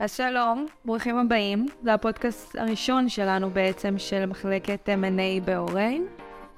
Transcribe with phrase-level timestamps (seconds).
[0.00, 1.66] אז שלום, ברוכים הבאים.
[1.82, 6.06] זה הפודקאסט הראשון שלנו בעצם של מחלקת M&A באוריין.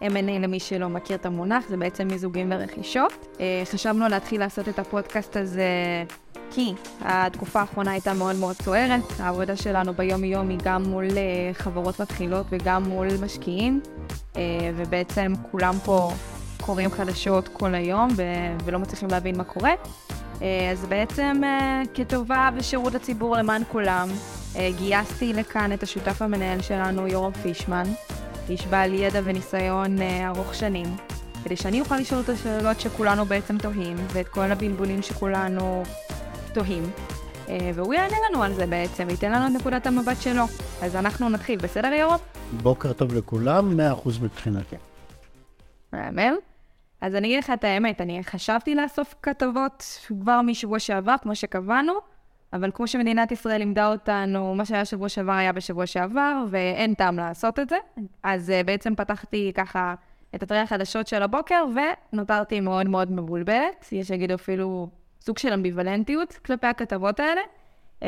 [0.03, 3.37] M&A למי שלא מכיר את המונח, זה בעצם מיזוגים ורכישות.
[3.41, 5.65] אה, חשבנו להתחיל לעשות את הפודקאסט הזה
[6.51, 9.03] כי התקופה האחרונה הייתה מאוד מאוד סוערת.
[9.19, 13.81] העבודה שלנו ביום-יום היא גם מול אה, חברות מתחילות וגם מול משקיעים,
[14.37, 14.43] אה,
[14.77, 16.13] ובעצם כולם פה
[16.61, 19.73] קוראים חדשות כל היום ו- ולא מצליחים להבין מה קורה.
[20.43, 24.09] אה, אז בעצם אה, כטובה ושירות הציבור למען כולם,
[24.57, 27.85] אה, גייסתי לכאן את השותף המנהל שלנו, יורם פישמן,
[28.49, 30.87] איש בעל ידע וניסיון ארוך שנים,
[31.45, 35.83] כדי שאני אוכל לשאול את השאלות שכולנו בעצם תוהים, ואת כל הבלבולים שכולנו
[36.55, 36.83] תוהים.
[37.75, 40.45] והוא יענה לנו על זה בעצם, ייתן לנו את נקודת המבט שלו.
[40.83, 42.19] אז אנחנו נתחיל, בסדר יורם?
[42.63, 44.77] בוקר טוב לכולם, 100% מבחינתי.
[45.93, 46.52] מהמם.
[47.03, 51.93] אז אני אגיד לך את האמת, אני חשבתי לאסוף כתבות כבר משבוע שעבר, כמו שקבענו,
[52.53, 57.17] אבל כמו שמדינת ישראל לימדה אותנו, מה שהיה שבוע שעבר היה בשבוע שעבר, ואין טעם
[57.17, 57.77] לעשות את זה.
[58.23, 59.95] אז uh, בעצם פתחתי ככה
[60.35, 61.65] את אתרי החדשות של הבוקר,
[62.13, 63.89] ונותרתי מאוד מאוד מבולבלת.
[63.93, 64.89] יש שיגידו אפילו
[65.21, 67.41] סוג של אמביוולנטיות כלפי הכתבות האלה.
[68.01, 68.05] Uh,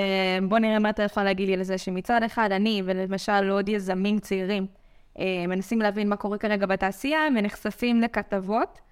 [0.49, 4.19] בואו נראה מה אתה יכול להגיד לי על זה, שמצד אחד אני, ולמשל עוד יזמים
[4.19, 4.67] צעירים,
[5.15, 8.84] uh, מנסים להבין מה קורה כרגע בתעשייה, ונחשפים לכתבות אה,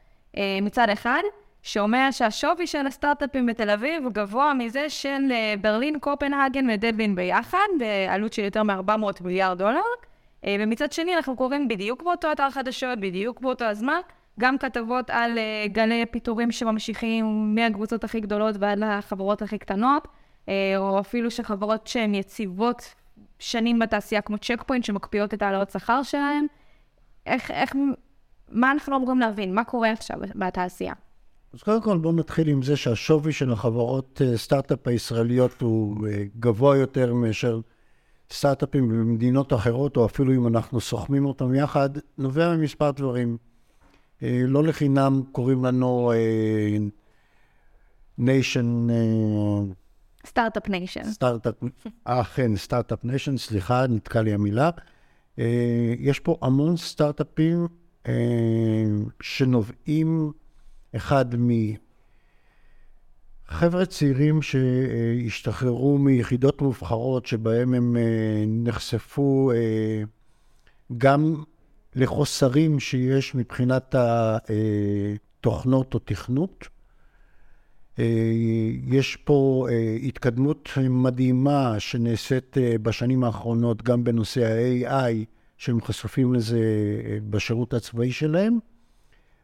[0.63, 1.23] מצד אחד,
[1.63, 8.33] שאומר שהשווי של הסטארט-אפים בתל אביב גבוה מזה של אה, ברלין, קופנהגן ודבלין ביחד, בעלות
[8.33, 9.81] של יותר מ-400 מיליארד דולר.
[10.45, 14.01] אה, ומצד שני, אנחנו קוראים בדיוק באותו אתר חדשות, בדיוק באותו הזמן,
[14.41, 20.09] גם כתבות על גלי פיטורים שממשיכים מהקבוצות הכי גדולות ועד לחברות הכי קטנות,
[20.77, 22.95] או אפילו שחברות שהן יציבות
[23.39, 26.47] שנים בתעשייה, כמו Check Point, שמקפיאות את העלאות שכר שלהן.
[27.27, 27.75] איך, איך
[28.53, 29.55] מה אנחנו אמורים להבין?
[29.55, 30.95] מה קורה עכשיו בתעשייה?
[31.55, 36.25] אז קודם כל בואו נתחיל עם זה שהשווי של החברות אה, סטארט-אפ הישראליות הוא אה,
[36.39, 37.61] גבוה יותר מאשר
[38.33, 43.37] סטארט-אפים במדינות אחרות, או אפילו אם אנחנו סוכמים אותם יחד, נובע ממספר דברים.
[44.23, 46.13] אה, לא לחינם קוראים לנו
[48.19, 48.87] Nation...
[50.27, 51.05] Start-Up Nation.
[51.05, 51.55] Start-Up,
[52.05, 54.71] אכן, Start-Up Nation, סליחה, נתקע לי המילה.
[55.99, 57.67] יש פה המון סטארט-אפים
[59.21, 60.33] שנובעים,
[60.97, 61.25] אחד
[63.49, 70.03] מחבר'ה צעירים שהשתחררו מיחידות מובחרות שבהם הם אה, נחשפו אה,
[70.99, 71.43] גם
[71.95, 76.69] לחוסרים שיש מבחינת התוכנות או תכנות.
[78.87, 79.67] יש פה
[80.03, 85.25] התקדמות מדהימה שנעשית בשנים האחרונות גם בנושא ה-AI,
[85.63, 86.59] שהם חשופים לזה
[87.05, 88.59] אה, בשירות הצבאי שלהם,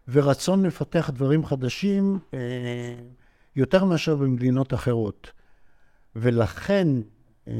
[0.08, 2.94] ורצון לפתח דברים חדשים אה,
[3.56, 5.30] יותר מאשר במדינות אחרות.
[6.16, 6.88] ולכן,
[7.48, 7.54] אה,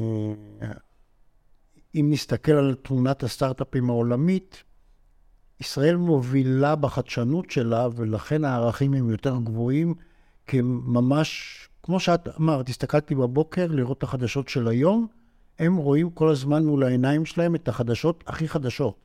[1.95, 4.63] אם נסתכל על תמונת הסטארט-אפים העולמית,
[5.59, 9.93] ישראל מובילה בחדשנות שלה, ולכן הערכים הם יותר גבוהים,
[10.47, 15.07] כי ממש, כמו שאת אמרת, הסתכלתי בבוקר לראות את החדשות של היום,
[15.59, 18.95] הם רואים כל הזמן מול העיניים שלהם את החדשות הכי חדשות.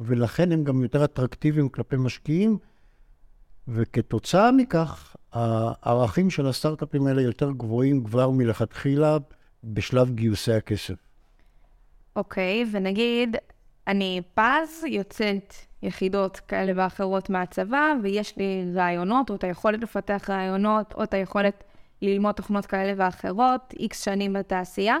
[0.00, 2.58] ולכן הם גם יותר אטרקטיביים כלפי משקיעים,
[3.68, 9.16] וכתוצאה מכך, הערכים של הסטארט-אפים האלה יותר גבוהים כבר מלכתחילה
[9.64, 10.94] בשלב גיוסי הכסף.
[12.16, 13.36] אוקיי, okay, ונגיד,
[13.86, 20.94] אני פז, יוצאת יחידות כאלה ואחרות מהצבא, ויש לי רעיונות, או את היכולת לפתח רעיונות,
[20.94, 21.64] או את היכולת
[22.02, 24.96] ללמוד תוכנות כאלה ואחרות, איקס שנים בתעשייה.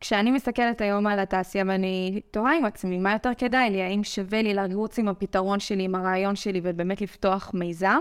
[0.00, 3.82] כשאני מסתכלת היום על התעשייה ואני תוהה עם עצמי, מה יותר כדאי לי?
[3.82, 7.98] האם שווה לי לרוץ עם הפתרון שלי, עם הרעיון שלי, ובאמת לפתוח מיזם?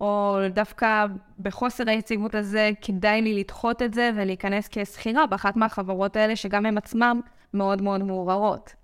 [0.00, 1.06] או דווקא
[1.38, 6.78] בחוסר היציבות הזה כדאי לי לדחות את זה ולהיכנס כשכירה באחת מהחברות האלה, שגם הן
[6.78, 7.18] עצמן
[7.54, 8.74] מאוד מאוד מעוררות.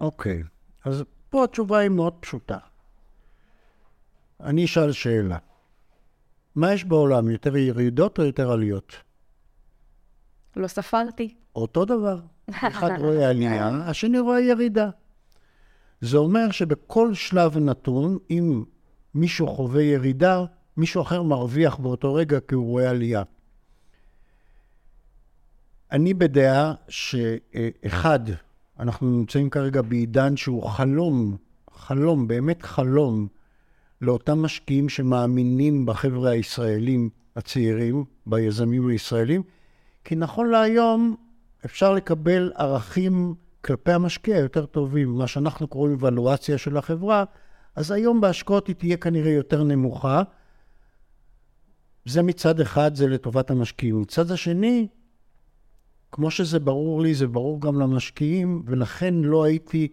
[0.00, 0.88] אוקיי, okay.
[0.88, 2.58] אז פה התשובה היא מאוד פשוטה.
[4.40, 5.38] אני אשאל שאלה.
[6.54, 8.96] מה יש בעולם, יותר ירידות או יותר עליות?
[10.56, 11.34] לא ספרתי.
[11.56, 12.20] אותו דבר.
[12.50, 14.90] אחד רואה עלייה, השני רואה ירידה.
[16.00, 18.64] זה אומר שבכל שלב נתון, אם
[19.14, 20.44] מישהו חווה ירידה,
[20.76, 23.22] מישהו אחר מרוויח באותו רגע כי הוא רואה עלייה.
[25.92, 28.20] אני בדעה שאחד,
[28.78, 31.36] אנחנו נמצאים כרגע בעידן שהוא חלום,
[31.70, 33.26] חלום, באמת חלום,
[34.00, 39.42] לאותם משקיעים שמאמינים בחבר'ה הישראלים הצעירים, ביזמים הישראלים,
[40.04, 41.16] כי נכון להיום
[41.64, 47.24] אפשר לקבל ערכים כלפי המשקיע יותר טובים, מה שאנחנו קוראים אבלואציה של החברה,
[47.74, 50.22] אז היום בהשקעות היא תהיה כנראה יותר נמוכה.
[52.04, 54.00] זה מצד אחד, זה לטובת המשקיעים.
[54.00, 54.88] מצד השני,
[56.12, 59.88] כמו שזה ברור לי, זה ברור גם למשקיעים, ולכן לא הייתי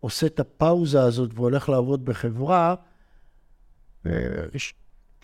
[0.00, 2.74] עושה את הפאוזה הזאת והולך לעבוד בחברה,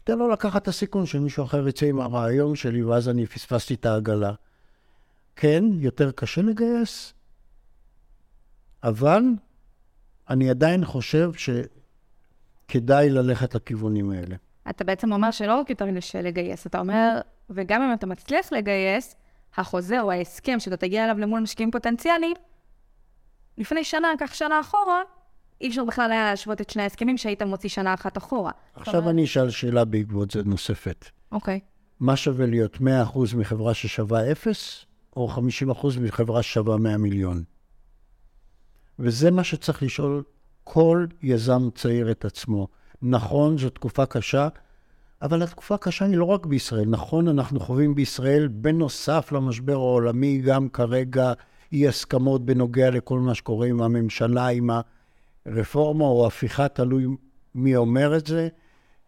[0.04, 3.86] תן לו לקחת את הסיכון שמישהו אחר יצא עם הרעיון שלי, ואז אני פספסתי את
[3.86, 4.32] העגלה.
[5.36, 7.14] כן, יותר קשה לגייס,
[8.82, 9.22] אבל
[10.30, 11.30] אני עדיין חושב
[12.68, 14.36] שכדאי ללכת לכיוונים האלה.
[14.70, 19.16] אתה בעצם אומר שלא רק יותר קשה לגייס, אתה אומר, וגם אם אתה מצליח לגייס,
[19.56, 22.36] החוזה או ההסכם שאתה תגיע אליו למול משקיעים פוטנציאליים,
[23.58, 25.02] לפני שנה, קח שנה אחורה,
[25.60, 28.50] אי אפשר בכלל היה להשוות את שני ההסכמים שהיית מוציא שנה אחת אחורה.
[28.74, 29.10] עכשיו אומר...
[29.10, 31.10] אני אשאל שאלה בעקבות זה נוספת.
[31.32, 31.60] אוקיי.
[32.00, 32.78] מה שווה להיות 100%
[33.36, 34.85] מחברה ששווה 0,
[35.16, 35.28] או
[35.84, 37.42] 50% מחברה ששווה 100 מיליון?
[38.98, 40.22] וזה מה שצריך לשאול
[40.64, 42.68] כל יזם צעיר את עצמו.
[43.02, 44.48] נכון, זו תקופה קשה,
[45.22, 46.88] אבל התקופה קשה היא לא רק בישראל.
[46.88, 51.32] נכון, אנחנו חווים בישראל, בנוסף למשבר העולמי, גם כרגע
[51.72, 54.70] אי הסכמות בנוגע לכל מה שקורה עם הממשלה, עם
[55.46, 57.06] הרפורמה או הפיכה, תלוי
[57.54, 58.48] מי אומר את זה,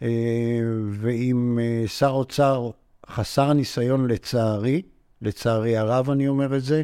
[0.02, 2.70] אה, ועם אה, שר אוצר
[3.08, 4.82] חסר ניסיון לצערי,
[5.22, 6.82] לצערי הרב אני אומר את זה,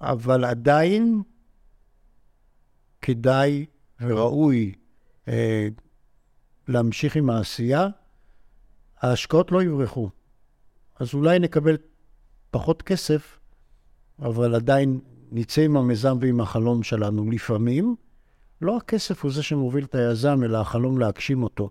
[0.00, 1.22] אבל עדיין
[3.02, 3.66] כדאי
[4.00, 4.74] וראוי
[5.28, 5.68] אה,
[6.68, 7.88] להמשיך עם העשייה,
[9.00, 10.10] ההשקעות לא יברחו.
[10.96, 11.76] אז אולי נקבל
[12.50, 13.38] פחות כסף,
[14.18, 15.00] אבל עדיין
[15.32, 17.30] נצא עם המיזם ועם החלום שלנו.
[17.30, 17.96] לפעמים,
[18.62, 21.70] לא הכסף הוא זה שמוביל את היזם, אלא החלום להגשים אותו.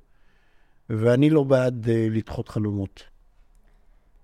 [0.90, 3.04] ואני לא בעד uh, לדחות חלומות.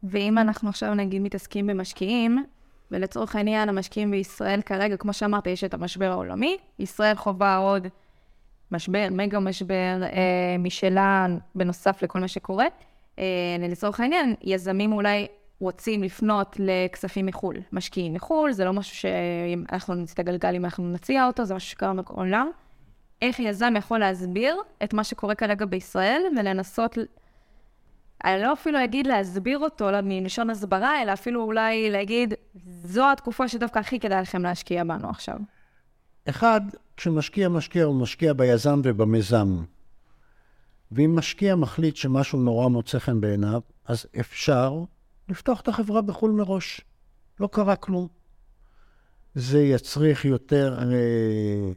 [0.04, 2.46] ואם אנחנו עכשיו נגיד מתעסקים במשקיעים,
[2.92, 7.88] ולצורך העניין המשקיעים בישראל כרגע, כמו שאמרת, יש את המשבר העולמי, ישראל חווה עוד
[8.72, 12.66] משבר, מגה משבר אה, משלה, בנוסף לכל מה שקורה.
[13.20, 13.24] אה,
[13.70, 15.28] לצורך העניין, יזמים אולי
[15.60, 20.66] רוצים לפנות לכספים מחו"ל, משקיעים מחו"ל, זה לא משהו שאם אנחנו נצא את הגלגל, אם
[20.66, 22.50] אנחנו נציע אותו, זה משהו שקרה בעולם.
[23.22, 26.98] איך יזם יכול להסביר את מה שקורה כרגע בישראל ולנסות,
[28.26, 32.34] אני לא אפילו אגיד להסביר אותו מלשון הסברה, אלא אפילו אולי להגיד,
[32.84, 35.38] זו התקופה שדווקא הכי כדאי לכם להשקיע בנו עכשיו.
[36.30, 36.62] אחד,
[36.98, 39.64] כשמשקיע משקיע, הוא משקיע ביזם ובמיזם.
[40.92, 44.84] ואם משקיע מחליט שמשהו נורא מוצא חן בעיניו, אז אפשר
[45.30, 46.82] לפתוח את החברה בחו"ל מראש.
[47.40, 48.08] לא קרה כלום.
[49.36, 51.72] זה יצריך יותר אה,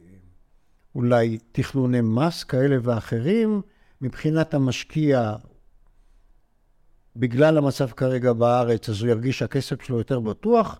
[0.95, 3.61] אולי תכנוני מס כאלה ואחרים.
[4.01, 5.35] מבחינת המשקיע,
[7.19, 10.79] בגלל המצב כרגע בארץ, אז הוא ירגיש שהכסף שלו יותר בטוח.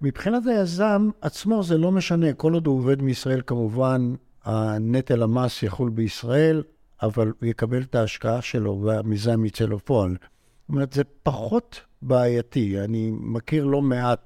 [0.00, 4.14] מבחינת היזם עצמו זה לא משנה, כל עוד הוא עובד מישראל כמובן,
[4.44, 6.62] הנטל המס יחול בישראל,
[7.02, 10.10] אבל הוא יקבל את ההשקעה שלו והמיזם יצא לפועל.
[10.10, 12.80] זאת אומרת, זה פחות בעייתי.
[12.80, 14.20] אני מכיר לא מעט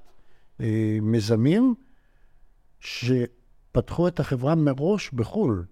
[0.61, 1.75] אה, מיזמים
[2.79, 5.65] שפתחו את החברה מראש בחו"ל,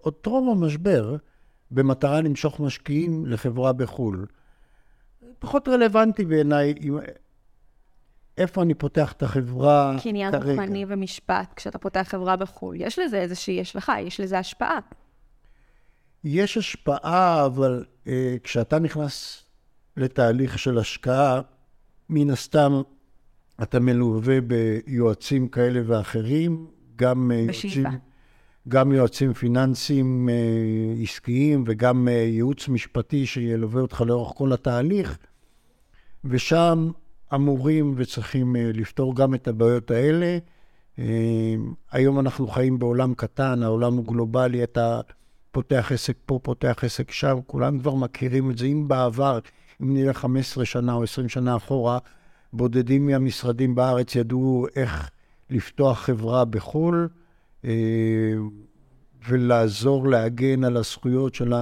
[0.00, 1.16] עוד טרום המשבר,
[1.70, 4.26] במטרה למשוך משקיעים לחברה בחו"ל.
[5.38, 6.74] פחות רלוונטי בעיניי
[8.38, 10.02] איפה אני פותח את החברה כרגע.
[10.02, 14.78] קניין רוחני ומשפט, כשאתה פותח חברה בחו"ל, יש לזה איזושהי, יש לך, יש לזה השפעה.
[16.24, 19.44] יש השפעה, אבל אה, כשאתה נכנס
[19.96, 21.40] לתהליך של השקעה,
[22.08, 22.82] מן הסתם
[23.62, 27.84] אתה מלווה ביועצים כאלה ואחרים, גם אה, יועצים,
[28.68, 35.18] גם יועצים פיננסיים אה, עסקיים וגם אה, ייעוץ משפטי שילווה אותך לאורך כל התהליך,
[36.24, 36.90] ושם
[37.34, 40.38] אמורים וצריכים uh, לפתור גם את הבעיות האלה.
[40.96, 41.00] Uh,
[41.92, 45.00] היום אנחנו חיים בעולם קטן, העולם הוא גלובלי, אתה
[45.50, 48.66] פותח עסק פה, פותח עסק שם, כולם כבר מכירים את זה.
[48.66, 49.38] אם בעבר,
[49.82, 51.98] אם נלך 15 שנה או 20 שנה אחורה,
[52.52, 55.10] בודדים מהמשרדים בארץ ידעו איך
[55.50, 57.08] לפתוח חברה בחו"ל
[57.62, 57.66] uh,
[59.28, 61.52] ולעזור להגן על הזכויות של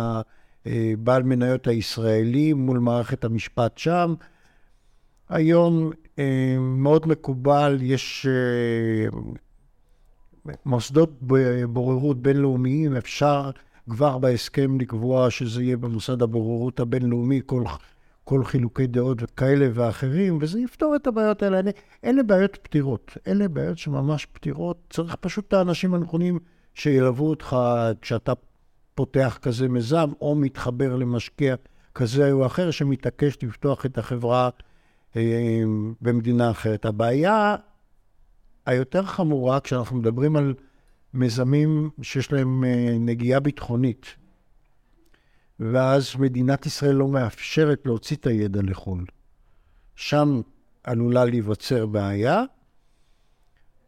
[0.66, 4.14] הבעל מניות הישראלי מול מערכת המשפט שם.
[5.28, 9.18] היום אה, מאוד מקובל, יש אה,
[10.66, 11.10] מוסדות
[11.68, 13.50] בוררות בינלאומיים, אפשר
[13.90, 17.64] כבר בהסכם לקבוע שזה יהיה במוסד הבוררות הבינלאומי, כל,
[18.24, 21.58] כל חילוקי דעות כאלה ואחרים, וזה יפתור את הבעיות האלה.
[21.58, 21.70] אלה,
[22.04, 24.76] אלה בעיות פתירות, אלה בעיות שממש פתירות.
[24.90, 26.38] צריך פשוט את האנשים הנכונים
[26.74, 27.56] שילוו אותך
[28.00, 28.32] כשאתה
[28.94, 31.54] פותח כזה מיזם, או מתחבר למשקיע
[31.94, 34.50] כזה או אחר שמתעקש לפתוח את החברה
[36.00, 36.84] במדינה אחרת.
[36.84, 37.56] הבעיה
[38.66, 40.54] היותר חמורה, כשאנחנו מדברים על
[41.14, 44.06] מיזמים שיש להם אה, נגיעה ביטחונית,
[45.60, 49.04] ואז מדינת ישראל לא מאפשרת להוציא את הידע לחו"ל.
[49.96, 50.40] שם
[50.84, 52.42] עלולה להיווצר בעיה,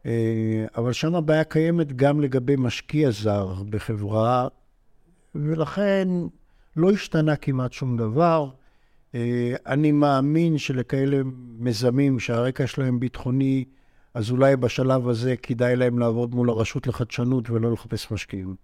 [0.05, 4.47] אה, אבל שם הבעיה קיימת גם לגבי משקיע זר בחברה,
[5.35, 6.07] ולכן
[6.75, 8.49] לא השתנה כמעט שום דבר.
[9.15, 11.21] אה, אני מאמין שלכאלה
[11.59, 13.65] מיזמים שהרקע שלהם ביטחוני,
[14.13, 18.55] אז אולי בשלב הזה כדאי להם לעבוד מול הרשות לחדשנות ולא לחפש משקיעים.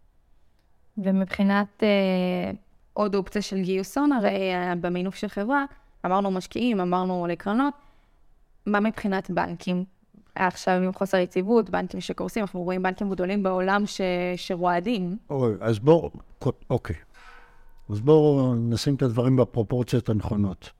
[0.97, 2.51] ומבחינת אה,
[2.93, 5.65] עוד אופציה של גיוס הון, הרי אה, במינוף של חברה,
[6.05, 7.73] אמרנו משקיעים, אמרנו לקרנות,
[8.65, 9.83] מה מבחינת בנקים?
[10.35, 14.01] עכשיו עם חוסר יציבות, בנקים שקורסים, אנחנו רואים בנקים גדולים בעולם ש...
[14.35, 15.17] שרועדים.
[15.61, 16.11] אז בואו,
[16.69, 16.95] אוקיי.
[17.89, 20.71] אז בואו נשים את הדברים בפרופורציות הנכונות.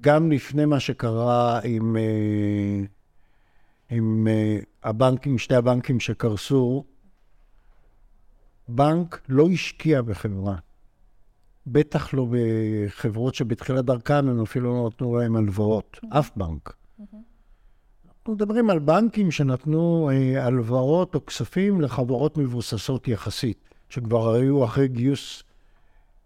[0.00, 2.82] גם לפני מה שקרה עם, אה,
[3.90, 6.84] עם אה, הבנקים, שתי הבנקים שקרסו,
[8.68, 10.56] בנק לא השקיע בחברה.
[11.66, 16.18] בטח לא בחברות שבתחילת דרכן הם אפילו לא נתנו להם הלוואות, mm-hmm.
[16.18, 16.68] אף בנק.
[16.68, 17.16] Mm-hmm.
[18.18, 23.69] אנחנו מדברים על בנקים שנתנו אה, הלוואות או כספים לחברות מבוססות יחסית.
[23.90, 25.42] שכבר היו אחרי גיוס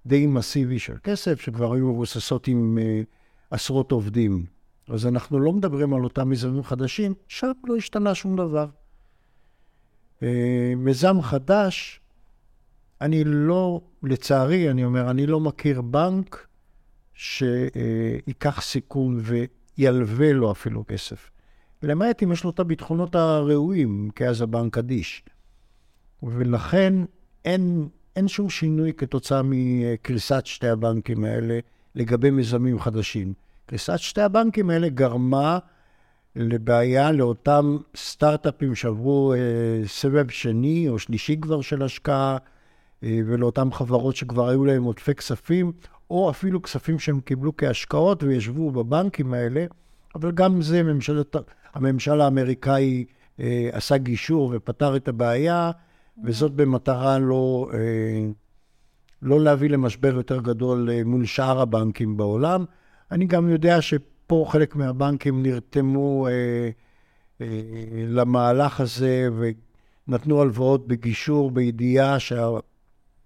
[0.06, 3.06] די מסיבי של כסף, שכבר היו מבוססות עם uh,
[3.50, 4.44] עשרות עובדים.
[4.88, 8.66] אז אנחנו לא מדברים על אותם מיזמים חדשים, שם לא השתנה שום דבר.
[10.20, 10.24] Uh,
[10.76, 12.00] מיזם חדש,
[13.00, 16.46] אני לא, לצערי, אני אומר, אני לא מכיר בנק
[17.14, 19.20] שייקח סיכון
[19.78, 21.30] וילווה לו אפילו כסף.
[21.82, 25.22] למעט אם יש לו את הביטחונות הראויים, כי אז הבנק אדיש.
[26.22, 26.94] ולכן
[27.44, 31.58] אין, אין שום שינוי כתוצאה מקריסת שתי הבנקים האלה
[31.94, 33.32] לגבי מיזמים חדשים.
[33.66, 35.58] קריסת שתי הבנקים האלה גרמה
[36.36, 39.38] לבעיה לאותם סטארט-אפים שעברו אה,
[39.86, 42.36] סבב שני או שלישי כבר של השקעה,
[43.02, 45.72] אה, ולאותן חברות שכבר היו להם עודפי כספים,
[46.10, 49.64] או אפילו כספים שהם קיבלו כהשקעות וישבו בבנקים האלה,
[50.14, 51.36] אבל גם זה ממשלת,
[51.74, 53.04] הממשל האמריקאי
[53.40, 55.70] אה, עשה גישור ופתר את הבעיה.
[56.22, 58.28] וזאת במטרה לא, אה,
[59.22, 62.64] לא להביא למשבר יותר גדול אה, מול שאר הבנקים בעולם.
[63.10, 66.70] אני גם יודע שפה חלק מהבנקים נרתמו אה,
[68.08, 69.28] למהלך הזה
[70.08, 72.48] ונתנו הלוואות בגישור, בידיעה שה...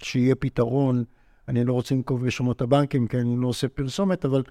[0.03, 1.05] שיהיה פתרון.
[1.49, 4.43] אני לא רוצה לנקוב בשמות הבנקים, כי אני לא עושה פרסומת, אבל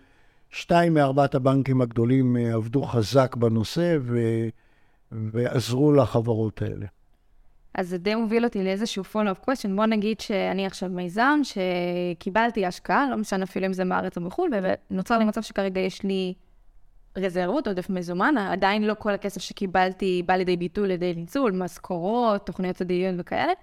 [0.50, 4.20] שתיים מארבעת הבנקים הגדולים עבדו חזק בנושא ו...
[5.12, 6.86] ועזרו לחברות האלה.
[7.74, 9.70] אז זה די מוביל אותי לאיזשהו follow-up question.
[9.76, 14.52] בוא נגיד שאני עכשיו מיזם, שקיבלתי השקעה, לא משנה אפילו אם זה מארץ או בחו"ל,
[14.92, 16.34] ונוצר לי מצב שכרגע יש לי
[17.18, 22.76] רזרבות, עודף מזומן, עדיין לא כל הכסף שקיבלתי בא לידי ביטוי לידי ניצול, משכורות, תוכניות
[22.76, 23.54] עתידיות וכאלה.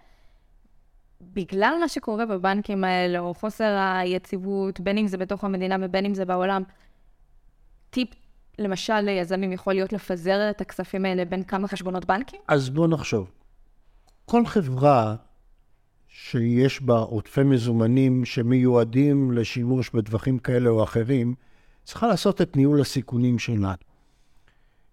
[1.20, 6.14] בגלל מה שקורה בבנקים האלה, או חוסר היציבות, בין אם זה בתוך המדינה ובין אם
[6.14, 6.62] זה בעולם,
[7.90, 8.08] טיפ
[8.58, 12.40] למשל ליזמים יכול להיות לפזר את הכספים האלה בין כמה חשבונות בנקים?
[12.48, 13.30] אז בואו נחשוב.
[14.24, 15.16] כל חברה
[16.08, 21.34] שיש בה עודפי מזומנים שמיועדים לשימוש בטווחים כאלה או אחרים,
[21.84, 23.74] צריכה לעשות את ניהול הסיכונים שלה.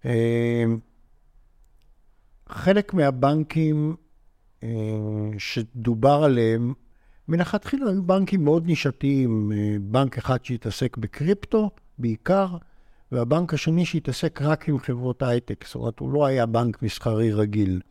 [0.05, 0.63] אה,
[2.49, 3.95] חלק מהבנקים
[4.63, 4.69] אה,
[5.37, 6.73] שדובר עליהם,
[7.27, 9.51] מלכתחילה היו בנקים מאוד נישתיים.
[9.51, 12.47] אה, בנק אחד שהתעסק בקריפטו בעיקר,
[13.11, 15.65] והבנק השני שהתעסק רק עם חברות הייטק.
[15.65, 17.81] זאת אומרת, הוא לא היה בנק מסחרי רגיל.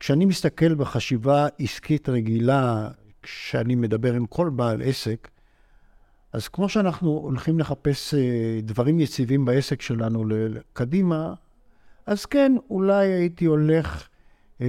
[0.00, 2.88] כשאני מסתכל בחשיבה עסקית רגילה,
[3.22, 5.28] כשאני מדבר עם כל בעל עסק,
[6.32, 10.24] אז כמו שאנחנו הולכים לחפש אה, דברים יציבים בעסק שלנו
[10.72, 11.34] קדימה,
[12.06, 14.08] אז כן, אולי הייתי הולך
[14.60, 14.66] אה,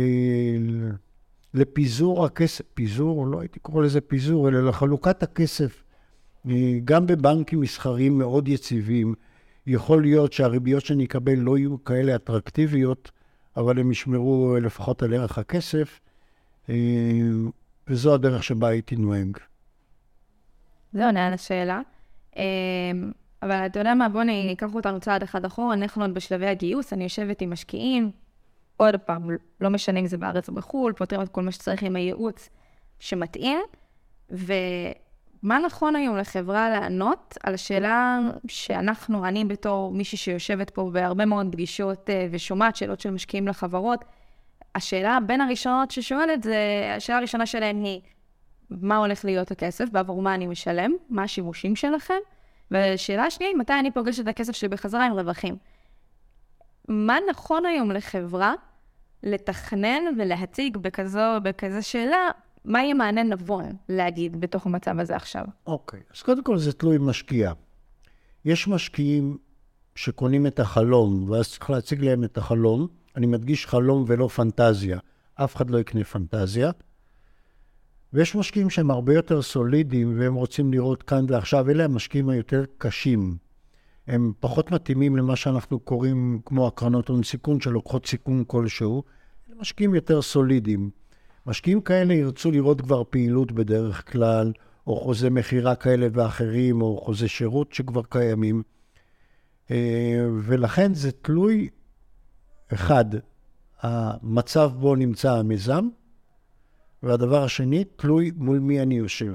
[1.54, 5.84] לפיזור הכסף, פיזור, לא הייתי קורא לזה פיזור, אלא לחלוקת הכסף.
[6.50, 9.14] אה, גם בבנקים מסחריים מאוד יציבים,
[9.68, 13.12] יכול להיות שהריביות שאני אקבל לא יהיו כאלה אטרקטיביות,
[13.60, 16.00] אבל הם ישמרו לפחות על ערך הכסף,
[16.70, 16.76] אה,
[17.88, 19.38] וזו הדרך שבה הייתי נוהג.
[20.94, 21.82] זה עונה על השאלה.
[22.38, 22.44] אה,
[23.44, 27.04] אבל אתה יודע מה, בוא ניקח אותנו צעד אחד אחורה, אנחנו עוד בשלבי הגיוס, אני
[27.04, 28.12] יושבת עם משקיעים,
[28.78, 29.30] עוד פעם,
[29.62, 32.50] לא משנה אם זה בארץ או בחו"ל, פותרים את כל מה שצריך עם הייעוץ
[33.00, 33.60] שמתאים,
[34.32, 34.54] ו...
[35.44, 41.48] מה נכון היום לחברה לענות על השאלה שאנחנו, אני בתור מישהי שיושבת פה בהרבה מאוד
[41.52, 44.06] פגישות אה, ושומעת שאלות של משקיעים לחברות,
[44.76, 46.58] השאלה בין הראשונות ששואלת זה,
[46.98, 48.02] השאלה הראשונה שלהן היא,
[48.70, 52.20] מה הולך להיות הכסף, בעבור מה אני משלם, מה השימושים שלכם,
[52.72, 55.56] והשאלה השנייה היא, מתי אני פוגשת את הכסף שלי בחזרה עם רווחים.
[56.88, 58.54] מה נכון היום לחברה
[59.24, 62.30] לתכנן ולהציג בכזו, בכזו שאלה
[62.66, 65.46] מה יהיה מענה נבון להגיד בתוך המצב הזה עכשיו?
[65.68, 67.52] אוקיי, אז קודם כל זה תלוי משקיע.
[68.46, 69.38] יש משקיעים
[69.96, 72.88] שקונים את החלום, ואז צריך להציג להם את החלום.
[73.16, 75.00] אני מדגיש חלום ולא פנטזיה.
[75.36, 76.72] אף אחד לא יקנה פנטזיה.
[78.14, 81.70] ויש משקיעים שהם הרבה יותר סולידיים, והם רוצים לראות כאן ועכשיו.
[81.70, 83.38] אלה המשקיעים היותר קשים.
[84.08, 89.04] הם פחות מתאימים למה שאנחנו קוראים כמו הקרנות הון סיכון, שלוקחות סיכון כלשהו.
[89.50, 90.90] אלה משקיעים יותר סולידיים.
[91.46, 94.52] משקיעים כאלה ירצו לראות כבר פעילות בדרך כלל,
[94.88, 98.64] או חוזה מכירה כאלה ואחרים, או חוזה שירות שכבר קיימים.
[99.72, 101.70] אה, ולכן זה תלוי,
[102.74, 103.06] אחד,
[103.82, 105.88] המצב בו נמצא המיזם,
[107.04, 109.34] והדבר השני, תלוי מול מי אני יושב.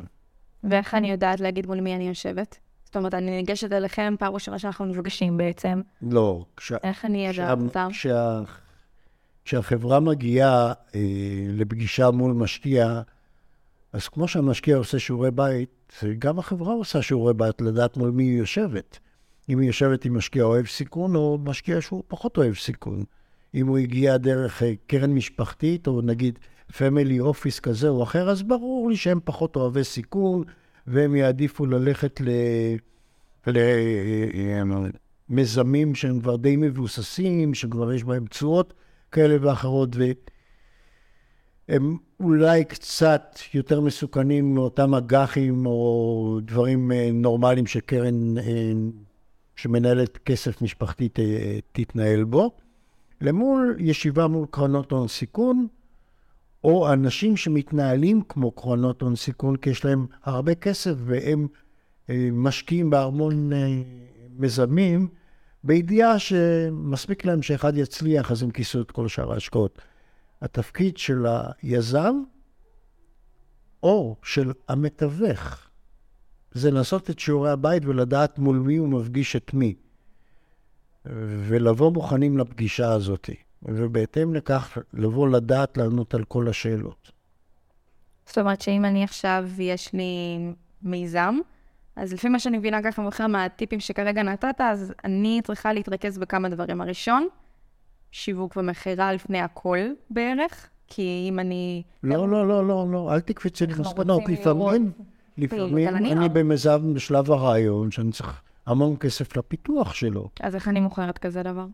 [0.65, 2.59] ואיך אני יודעת להגיד מול מי אני יושבת?
[2.85, 5.81] זאת אומרת, אני ניגשת אליכם פעם ראשונה שאנחנו נפגשים בעצם.
[6.03, 6.45] לא.
[6.57, 6.73] כש...
[6.83, 7.59] איך אני יודעת?
[7.71, 7.89] כשה...
[7.91, 8.41] כשה...
[9.45, 11.01] כשהחברה מגיעה אה,
[11.49, 13.03] לפגישה מול משקיע,
[13.93, 18.39] אז כמו שהמשקיע עושה שיעורי בית, גם החברה עושה שיעורי בית לדעת מול מי היא
[18.39, 18.99] יושבת.
[19.49, 23.05] אם היא יושבת עם משקיע אוהב סיכון, או משקיע שהוא פחות אוהב סיכון.
[23.55, 26.39] אם הוא הגיע דרך אה, קרן משפחתית, או נגיד
[26.79, 30.45] פמילי אופיס כזה או אחר, אז ברור לי שהם פחות אוהבי סיכון,
[30.87, 32.21] והם יעדיפו ללכת
[35.29, 38.75] למיזמים אה, שהם כבר די מבוססים, שכבר יש בהם תשואות
[39.15, 39.97] כאלה ואחרות,
[41.69, 48.35] והם אולי קצת יותר מסוכנים מאותם אג"חים או דברים אה, נורמליים שקרן
[49.57, 51.09] שמנהלת כסף משפחתי
[51.73, 52.51] תתנהל בו.
[53.21, 55.67] למול ישיבה מול קרנות הון סיכון,
[56.65, 61.47] או אנשים שמתנהלים כמו קרנות הון סיכון, כי יש להם הרבה כסף והם
[62.11, 63.83] אה, משקיעים בהמון אה,
[64.39, 65.09] מזמים,
[65.65, 69.79] בידיעה שמספיק להם שאחד יצליח, אז הם כיסו את כל שאר ההשקעות.
[70.43, 71.27] התפקיד של
[71.63, 72.15] היזם,
[73.83, 75.69] או של המתווך,
[76.53, 79.75] זה לעשות את שיעורי הבית ולדעת מול מי הוא מפגיש את מי.
[81.49, 83.31] ולבוא מוכנים לפגישה הזאת,
[83.63, 87.13] ובהתאם לכך לבוא לדעת לענות על כל השאלות.
[88.27, 90.39] זאת אומרת שאם אני עכשיו, יש לי
[90.83, 91.35] מיזם,
[91.97, 96.49] אז לפי מה שאני מבינה ככה ממך מהטיפים שכרגע נתת, אז אני צריכה להתרכז בכמה
[96.49, 96.81] דברים.
[96.81, 97.29] הראשון,
[98.11, 99.79] שיווק ומכירה לפני הכל
[100.11, 101.83] בערך, כי אם אני...
[102.03, 104.23] לא, לא, לא, לא, לא, אל תקפצי למסקנות.
[104.29, 104.91] לפעמים,
[105.39, 110.29] לפעמים אני במיזם בשלב הרעיון, שאני צריך המון כסף לפיתוח שלו.
[110.41, 111.67] אז איך אני מוכרת כזה דבר?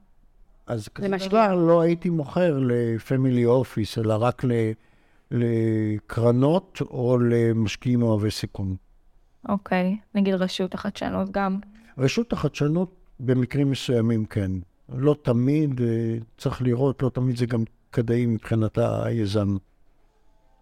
[0.66, 4.42] אז כזה דבר לא הייתי מוכר לפמילי אופיס, אלא רק
[5.30, 8.76] לקרנות או למשקיעים אוהבי סיכון.
[9.48, 11.59] אוקיי, נגיד רשות החדשנות גם.
[11.98, 14.50] רשות החדשנות במקרים מסוימים כן.
[14.88, 19.57] לא תמיד, אה, צריך לראות, לא תמיד זה גם כדאי מבחינת היזם.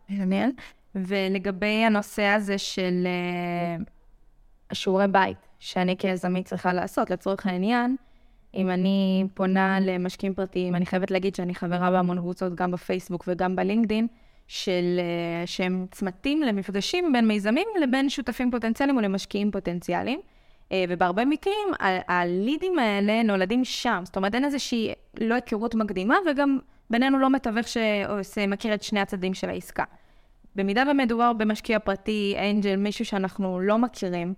[0.09, 0.53] מעניין.
[0.95, 3.07] ולגבי הנושא הזה של
[3.81, 7.97] uh, שיעורי בית, שאני כיזמית צריכה לעשות, לצורך העניין,
[8.55, 13.57] אם אני פונה למשקיעים פרטיים, אני חייבת להגיד שאני חברה בהמון קבוצות, גם בפייסבוק וגם
[13.57, 14.07] בלינקדין,
[14.49, 20.21] של, uh, שהם צמתים למפגשים בין מיזמים לבין שותפים פוטנציאליים או למשקיעים פוטנציאליים.
[20.21, 21.69] Uh, ובהרבה מקרים,
[22.09, 24.01] הלידים האלה נולדים שם.
[24.05, 26.59] זאת אומרת, אין איזושהי לא היכרות מקדימה, וגם
[26.91, 27.67] בינינו לא מתווך
[28.23, 29.85] שמכיר את שני הצדדים של העסקה.
[30.55, 34.35] במידה ומדובר במשקיע פרטי, אנג'ל, מישהו שאנחנו לא מכירים,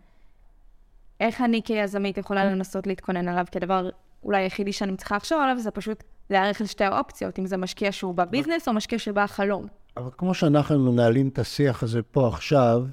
[1.21, 3.45] איך אני כיזמית יכולה לנסות להתכונן עליו?
[3.51, 3.91] כי הדבר
[4.23, 8.15] אולי היחידי שאני צריכה לחשוב עליו זה פשוט להיערך לשתי האופציות, אם זה משקיע שהוא
[8.15, 9.67] בביזנס או משקיע שבא החלום.
[9.97, 12.87] אבל כמו שאנחנו מנהלים את השיח הזה פה עכשיו,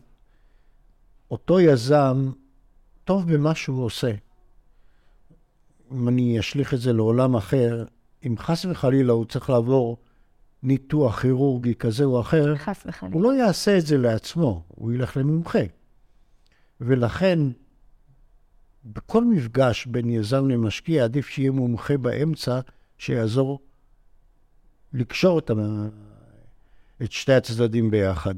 [1.31, 2.31] אותו יזם
[3.03, 4.12] טוב במה שהוא עושה.
[5.91, 7.86] אם אני אשליך את זה לעולם אחר,
[8.25, 9.97] אם חס וחלילה הוא צריך לעבור
[10.63, 13.15] ניתוח כירורגי כזה או אחר, חס וחלילה.
[13.15, 15.60] הוא לא יעשה את זה לעצמו, הוא ילך למומחה.
[16.81, 17.39] ולכן,
[18.86, 22.60] בכל מפגש בין יזם למשקיע, עדיף שיהיה מומחה באמצע,
[22.97, 23.60] שיעזור
[24.93, 25.51] לקשור את,
[27.03, 28.36] את שתי הצדדים ביחד.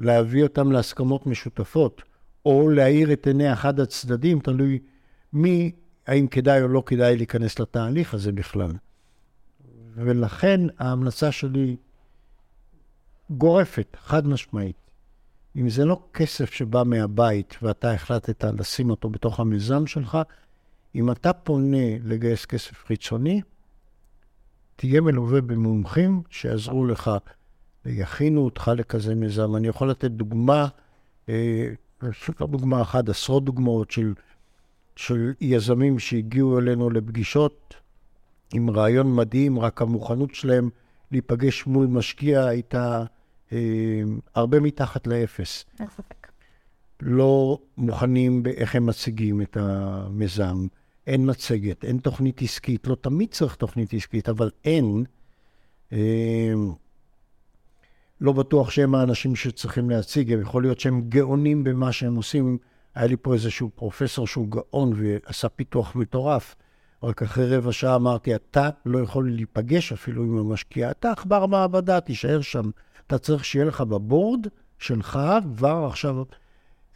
[0.00, 2.02] להביא אותם להסכמות משותפות,
[2.46, 4.78] או להאיר את עיני אחד הצדדים, תלוי
[5.32, 5.72] מי,
[6.06, 8.72] האם כדאי או לא כדאי להיכנס לתהליך הזה בכלל.
[9.94, 11.76] ולכן ההמלצה שלי
[13.30, 14.76] גורפת, חד משמעית.
[15.56, 20.18] אם זה לא כסף שבא מהבית ואתה החלטת לשים אותו בתוך המיזם שלך,
[20.94, 23.42] אם אתה פונה לגייס כסף חיצוני,
[24.76, 27.10] תהיה מלווה במומחים שיעזרו לך,
[27.90, 29.56] יכינו אותך לכזה מיזם.
[29.56, 30.68] אני יכול לתת דוגמה,
[31.28, 34.14] אה, פשוט לא דוגמה אחת, עשרות דוגמאות של,
[34.96, 37.74] של יזמים שהגיעו אלינו לפגישות
[38.54, 40.70] עם רעיון מדהים, רק המוכנות שלהם
[41.10, 43.04] להיפגש מול משקיע הייתה
[43.52, 44.02] אה,
[44.34, 45.64] הרבה מתחת לאפס.
[45.80, 46.28] אין ספק.
[47.00, 50.66] לא מוכנים באיך הם מציגים את המיזם.
[51.06, 52.86] אין מצגת, אין תוכנית עסקית.
[52.86, 55.04] לא תמיד צריך תוכנית עסקית, אבל אין.
[55.92, 56.52] אה,
[58.20, 62.58] לא בטוח שהם האנשים שצריכים להציג, יכול להיות שהם גאונים במה שהם עושים.
[62.94, 66.56] היה לי פה איזשהו פרופסור שהוא גאון ועשה פיתוח מטורף.
[67.02, 72.00] רק אחרי רבע שעה אמרתי, אתה לא יכול להיפגש אפילו עם המשקיע, אתה עכבר מעבדה,
[72.00, 72.70] תישאר שם.
[73.06, 74.46] אתה צריך שיהיה לך בבורד
[74.78, 75.18] שלך,
[75.56, 76.22] כבר עכשיו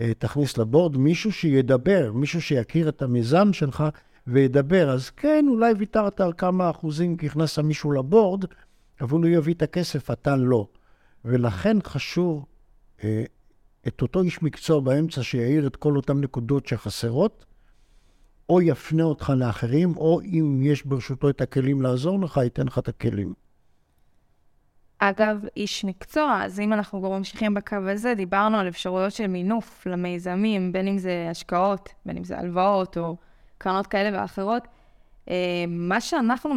[0.00, 3.84] אה, תכניס לבורד מישהו שידבר, מישהו שיכיר את המיזם שלך
[4.26, 4.90] וידבר.
[4.90, 8.44] אז כן, אולי ויתרת על כמה אחוזים כי הכנסת מישהו לבורד,
[9.00, 10.66] אבל הוא יביא את הכסף, אתה לא.
[11.24, 12.46] ולכן חשוב
[13.04, 13.24] אה,
[13.88, 17.44] את אותו איש מקצוע באמצע שיעיר את כל אותן נקודות שחסרות,
[18.48, 22.88] או יפנה אותך לאחרים, או אם יש ברשותו את הכלים לעזור לך, ייתן לך את
[22.88, 23.34] הכלים.
[24.98, 29.86] אגב, איש מקצוע, אז אם אנחנו כבר ממשיכים בקו הזה, דיברנו על אפשרויות של מינוף
[29.86, 33.16] למיזמים, בין אם זה השקעות, בין אם זה הלוואות או
[33.58, 34.68] קרנות כאלה ואחרות.
[35.30, 36.54] אה, מה שאנחנו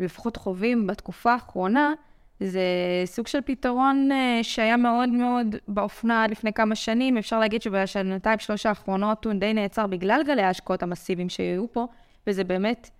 [0.00, 1.92] לפחות חווים בתקופה האחרונה,
[2.40, 2.62] זה
[3.04, 7.18] סוג של פתרון אה, שהיה מאוד מאוד באופנה עד לפני כמה שנים.
[7.18, 11.86] אפשר להגיד שבשנתיים, שלוש האחרונות הוא די נעצר בגלל גלי ההשקעות המסיביים שהיו פה,
[12.26, 12.90] וזה באמת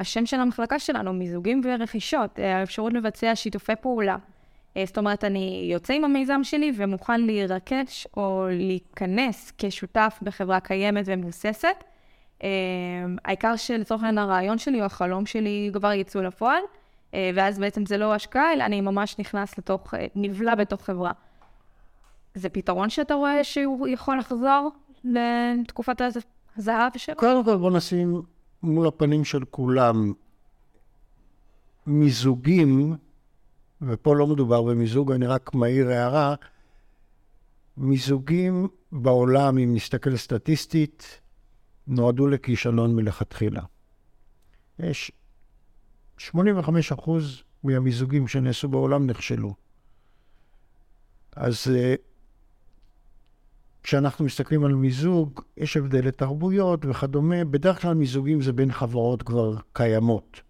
[0.00, 4.16] השם של המחלקה שלנו, מיזוגים ורכישות, אה, האפשרות לבצע שיתופי פעולה.
[4.76, 11.04] אה, זאת אומרת, אני יוצא עם המיזם שלי ומוכן להירכש או להיכנס כשותף בחברה קיימת
[11.08, 11.84] ומבוססת.
[13.24, 16.62] העיקר שלצורך העניין הרעיון שלי או החלום שלי כבר יצאו לפועל.
[17.14, 21.12] אה, ואז בעצם זה לא השקעה, אלא אני ממש נכנס לתוך, אה, נבלע בתוך חברה.
[22.34, 24.70] זה פתרון שאתה רואה שהוא יכול לחזור
[25.04, 26.00] לתקופת
[26.56, 27.16] הזהב שלו?
[27.16, 28.22] קודם כל בוא נשים
[28.62, 30.12] מול הפנים של כולם
[31.86, 32.96] מיזוגים,
[33.82, 36.34] ופה לא מדובר במיזוג, אני רק מעיר הערה,
[37.76, 41.20] מיזוגים בעולם, אם נסתכל סטטיסטית,
[41.86, 43.62] נועדו לכישלון מלכתחילה.
[44.78, 45.12] יש
[46.18, 47.10] 85%
[47.64, 49.54] מהמיזוגים שנעשו בעולם נכשלו.
[51.36, 51.94] אז אה,
[53.82, 57.44] כשאנחנו מסתכלים על מיזוג, יש הבדל לתרבויות וכדומה.
[57.44, 60.40] בדרך כלל מיזוגים זה בין חברות כבר קיימות.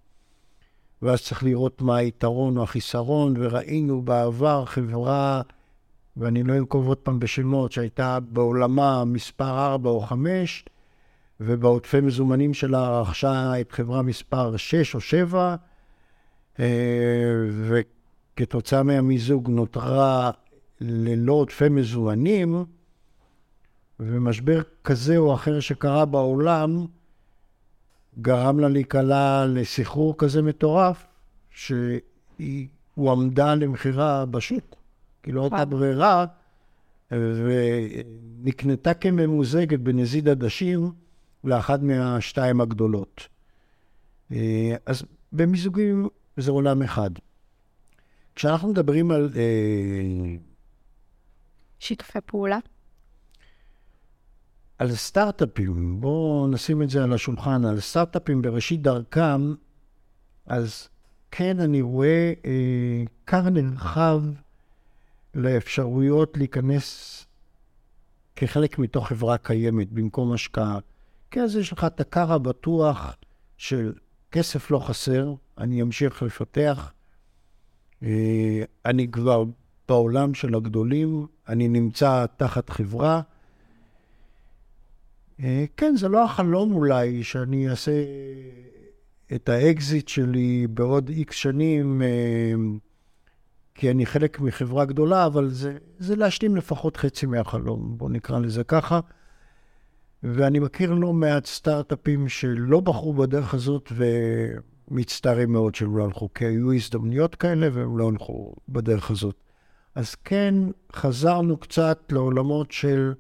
[1.03, 5.43] ואז צריך לראות מה היתרון או החיסרון, וראינו בעבר חברה,
[6.17, 10.65] ואני לא אנקוב עוד פעם בשמות, שהייתה בעולמה מספר 4 או 5,
[11.41, 15.57] ובעודפי מזומנים שלה רכשה את חברה מספר 6 או 7,
[16.61, 16.65] אה,
[17.69, 20.31] וכתוצאה מהמיזוג נותרה
[20.81, 22.65] ללא עודפי מזומנים,
[24.01, 26.87] ומשבר כזה או אחר שקרה בעולם
[28.21, 31.07] גרם לה להיקלע לסחרור כזה מטורף,
[31.51, 34.77] שהיא הועמדה למכירה בשוק,
[35.23, 36.25] כי לא הייתה ברירה,
[37.11, 40.91] ונקנתה כממוזגת בנזיד עדשים.
[41.45, 43.29] לאחת מהשתיים הגדולות.
[44.33, 47.11] אה, אז במיזוגים זה עולם אחד.
[48.35, 49.31] כשאנחנו מדברים על...
[49.37, 50.37] אה,
[51.79, 52.59] שיתופי פעולה?
[54.79, 59.55] על סטארט-אפים, בואו נשים את זה על השולחן, על סטארט-אפים בראשית דרכם,
[60.47, 60.89] אז
[61.31, 64.23] כן, אני רואה אה, כר נרחב
[65.35, 67.27] לאפשרויות להיכנס
[68.37, 70.79] כחלק מתוך חברה קיימת במקום השקעה.
[71.31, 73.17] כי אז יש לך את הכר הבטוח
[73.57, 73.93] של
[74.33, 76.93] כסף לא חסר, אני אמשיך לפתח.
[78.03, 79.45] אה, אני כבר
[79.89, 83.21] בעולם של הגדולים, אני נמצא תחת חברה.
[85.41, 88.05] אה, כן, זה לא החלום אולי שאני אעשה
[89.35, 92.53] את האקזיט שלי בעוד איקס שנים, אה,
[93.75, 98.65] כי אני חלק מחברה גדולה, אבל זה, זה להשלים לפחות חצי מהחלום, בואו נקרא לזה
[98.65, 99.01] ככה.
[100.23, 103.93] ואני מכיר לא מעט סטארט-אפים שלא בחרו בדרך הזאת
[104.91, 109.37] ומצטערים מאוד שהם לא הלכו, כי היו הזדמנויות כאלה והם לא הלכו בדרך הזאת.
[109.95, 110.55] אז כן,
[110.93, 113.15] חזרנו קצת לעולמות של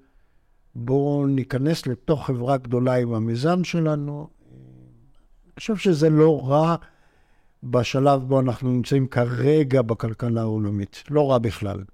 [0.74, 4.28] בואו ניכנס לתוך חברה גדולה עם המיזם שלנו.
[5.44, 6.76] אני חושב שזה לא רע
[7.62, 11.02] בשלב בו אנחנו נמצאים כרגע בכלכלה העולמית.
[11.10, 11.84] לא רע בכלל.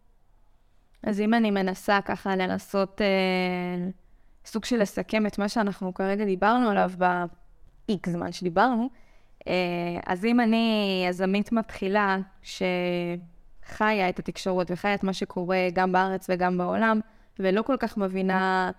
[1.03, 3.01] אז אם אני מנסה ככה לנסות...
[3.01, 4.04] אה...
[4.45, 8.91] סוג של לסכם את מה שאנחנו כרגע דיברנו עליו ב-X זמן שדיברנו.
[9.49, 9.53] אה,
[10.07, 16.59] אז אם אני יזמית מתחילה, שחיה את התקשורת וחיה את מה שקורה גם בארץ וגם
[16.59, 17.01] בעולם,
[17.39, 18.71] ולא כל כך מבינה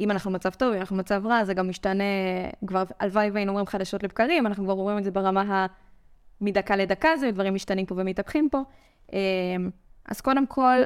[0.00, 2.04] אם אנחנו במצב טוב, אם אנחנו במצב רע, זה גם משתנה,
[2.66, 5.66] כבר הלוואי והיינו אומרים חדשות לבקרים, אנחנו כבר רואים את זה ברמה ה...
[6.40, 8.62] מדקה לדקה, זה דברים משתנים פה ומתהפכים פה.
[9.12, 9.18] אה,
[10.06, 10.82] אז קודם כל,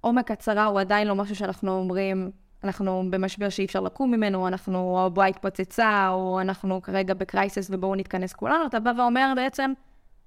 [0.00, 2.30] עומק הצרה הוא עדיין לא משהו שאנחנו אומרים,
[2.64, 8.32] אנחנו במשבר שאי אפשר לקום ממנו, אנחנו, הבועה התפוצצה, או אנחנו כרגע בקרייסס ובואו נתכנס
[8.32, 9.72] כולנו, אתה בא ואומר בעצם,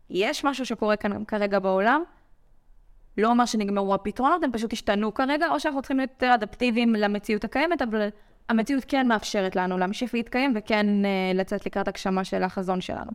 [0.10, 2.04] יש משהו שקורה כאן כרגע בעולם,
[3.17, 7.43] לא אומר שנגמרו הפתרונות, הם פשוט השתנו כרגע, או שאנחנו צריכים להיות יותר אדפטיביים למציאות
[7.43, 8.10] הקיימת, אבל
[8.50, 13.12] המציאות כן מאפשרת לנו להמשיך להתקיים וכן uh, לצאת לקראת הגשמה של החזון שלנו.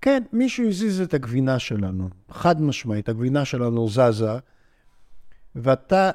[0.00, 4.38] כן, מישהו הזיז את הגבינה שלנו, חד משמעית, הגבינה שלנו זזה,
[5.54, 6.10] ואתה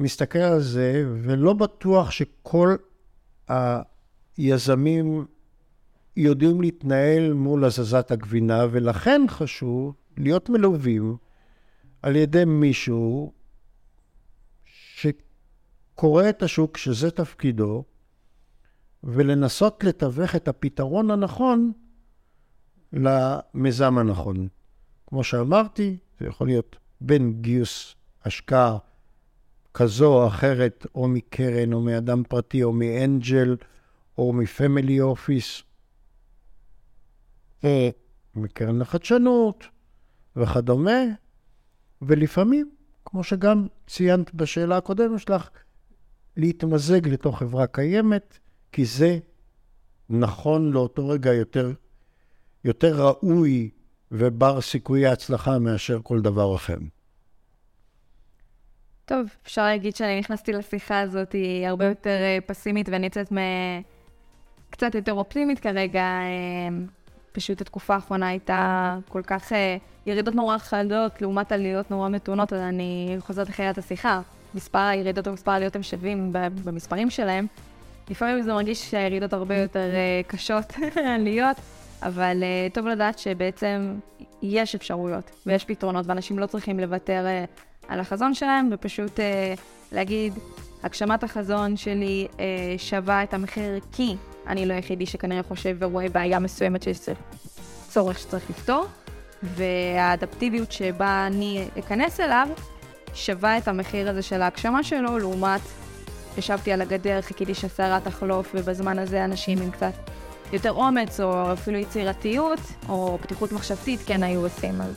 [0.00, 2.76] מסתכל על זה, ולא בטוח שכל
[4.36, 5.26] היזמים
[6.16, 11.16] יודעים להתנהל מול הזזת הגבינה, ולכן חשוב להיות מלווים
[12.02, 13.32] על ידי מישהו
[14.64, 17.84] שקורא את השוק, שזה תפקידו,
[19.04, 21.72] ולנסות לתווך את הפתרון הנכון
[22.92, 24.48] למיזם הנכון.
[25.06, 28.78] כמו שאמרתי, זה יכול להיות בין גיוס השקעה
[29.74, 33.56] כזו או אחרת, או מקרן, או מאדם פרטי, או מאנג'ל,
[34.18, 35.62] או מפמילי אופיס,
[37.64, 37.90] או
[38.36, 39.64] מקרן לחדשנות
[40.36, 41.00] וכדומה,
[42.02, 42.70] ולפעמים,
[43.04, 45.48] כמו שגם ציינת בשאלה הקודמת שלך,
[46.36, 48.38] להתמזג לתוך חברה קיימת,
[48.72, 49.18] כי זה
[50.10, 51.72] נכון לאותו רגע יותר,
[52.64, 53.70] יותר ראוי
[54.12, 56.76] ובר סיכויי הצלחה מאשר כל דבר אחר.
[59.10, 61.34] טוב, אפשר להגיד שאני נכנסתי לשיחה הזאת,
[61.66, 63.36] הרבה יותר אה, פסימית ואני יוצאת מ...
[64.70, 66.00] קצת יותר אופטימית כרגע.
[66.00, 66.84] אה,
[67.32, 72.60] פשוט התקופה האחרונה הייתה כל כך אה, ירידות נורא חדות לעומת עליות נורא מתונות, אז
[72.60, 74.20] אני חוזרת לחיית השיחה.
[74.54, 76.32] מספר הירידות ומספר העליות הם שווים
[76.64, 77.46] במספרים שלהם.
[78.10, 79.88] לפעמים זה מרגיש שהירידות הרבה יותר
[80.26, 80.72] קשות
[81.14, 81.56] עליות,
[82.02, 82.42] אבל
[82.72, 83.94] טוב לדעת שבעצם
[84.42, 87.26] יש אפשרויות ויש פתרונות, ואנשים לא צריכים לוותר
[87.90, 89.54] על החזון שלהם, ופשוט אה,
[89.92, 90.32] להגיד,
[90.82, 92.44] הגשמת החזון שלי אה,
[92.78, 96.98] שווה את המחיר כי אני לא היחידי שכנראה חושב ורואה בעיה מסוימת שיש
[97.88, 98.86] צורך שצריך לפתור,
[99.42, 102.48] והאדפטיביות שבה אני אכנס אליו
[103.14, 105.60] שווה את המחיר הזה של ההגשמה שלו, לעומת
[106.38, 109.92] ישבתי על הגדר, חיכיתי שהסערה תחלוף, ובזמן הזה אנשים עם קצת
[110.52, 114.80] יותר אומץ, או אפילו יצירתיות, או פתיחות מחשבתית, כן היו עושים.
[114.80, 114.94] אז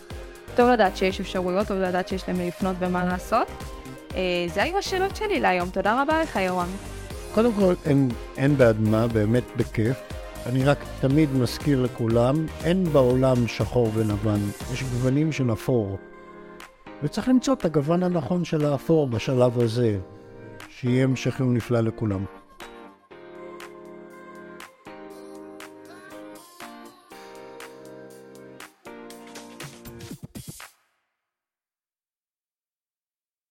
[0.56, 3.48] טוב לדעת שיש אפשרויות, טוב לדעת שיש להם לפנות ומה לעשות.
[4.16, 6.68] אה, זה היו השאלות שלי להיום, תודה רבה לך, יורם.
[7.34, 9.98] קודם כל, אין, אין בעד מה, באמת בכיף.
[10.46, 14.40] אני רק תמיד מזכיר לכולם, אין בעולם שחור ולבן,
[14.74, 15.98] יש גוונים של אפור.
[17.04, 19.98] וצריך למצוא את הגוון הנכון של האפור בשלב הזה,
[20.70, 22.26] שיהיה המשך יום נפלא לכולם.